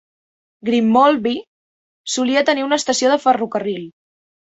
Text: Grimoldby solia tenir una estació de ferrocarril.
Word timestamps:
Grimoldby 0.69 1.35
solia 2.17 2.45
tenir 2.51 2.67
una 2.71 2.83
estació 2.85 3.15
de 3.15 3.23
ferrocarril. 3.31 3.89